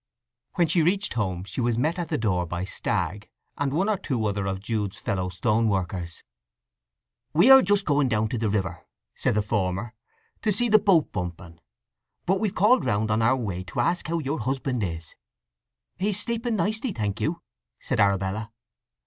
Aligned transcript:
When 0.55 0.65
she 0.67 0.81
reached 0.81 1.13
home 1.13 1.43
she 1.43 1.61
was 1.61 1.77
met 1.77 1.99
at 1.99 2.09
the 2.09 2.17
door 2.17 2.47
by 2.47 2.63
Stagg, 2.63 3.29
and 3.55 3.71
one 3.71 3.87
or 3.87 3.99
two 3.99 4.25
other 4.25 4.47
of 4.47 4.59
Jude's 4.59 4.97
fellow 4.97 5.29
stoneworkers. 5.29 6.23
"We 7.33 7.51
are 7.51 7.61
just 7.61 7.85
going 7.85 8.09
down 8.09 8.27
to 8.29 8.39
the 8.39 8.49
river," 8.49 8.87
said 9.13 9.35
the 9.35 9.43
former, 9.43 9.93
"to 10.41 10.51
see 10.51 10.69
the 10.69 10.79
boat 10.79 11.11
bumping. 11.11 11.59
But 12.25 12.39
we've 12.39 12.55
called 12.55 12.83
round 12.83 13.11
on 13.11 13.21
our 13.21 13.35
way 13.37 13.63
to 13.65 13.79
ask 13.79 14.07
how 14.07 14.17
your 14.17 14.39
husband 14.39 14.81
is." 14.81 15.13
"He's 15.99 16.19
sleeping 16.19 16.55
nicely, 16.55 16.93
thank 16.93 17.21
you," 17.21 17.43
said 17.79 17.99
Arabella. 17.99 18.51